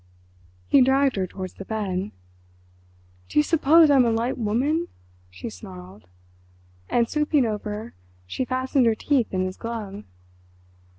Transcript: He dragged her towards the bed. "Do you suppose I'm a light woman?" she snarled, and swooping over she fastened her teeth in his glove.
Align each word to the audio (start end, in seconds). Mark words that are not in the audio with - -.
He 0.67 0.81
dragged 0.81 1.15
her 1.15 1.27
towards 1.27 1.53
the 1.53 1.63
bed. 1.63 2.09
"Do 3.29 3.37
you 3.37 3.43
suppose 3.43 3.91
I'm 3.91 4.03
a 4.03 4.09
light 4.09 4.35
woman?" 4.35 4.87
she 5.29 5.47
snarled, 5.47 6.07
and 6.89 7.07
swooping 7.07 7.45
over 7.45 7.93
she 8.25 8.43
fastened 8.43 8.87
her 8.87 8.95
teeth 8.95 9.31
in 9.31 9.45
his 9.45 9.57
glove. 9.57 10.03